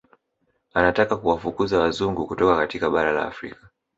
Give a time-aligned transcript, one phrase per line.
[0.73, 3.67] Anataka kuwafukuza Wazungu kutoka katika bara la Afrika